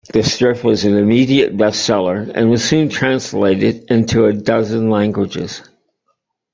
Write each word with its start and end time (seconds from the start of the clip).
The 0.11 0.23
strip 0.23 0.63
was 0.63 0.83
an 0.83 0.97
immediate 0.97 1.55
bestseller 1.57 2.31
and 2.33 2.49
was 2.49 2.63
soon 2.63 2.89
translated 2.89 3.83
into 3.91 4.25
a 4.25 4.33
dozen 4.33 4.89
languages. 4.89 5.61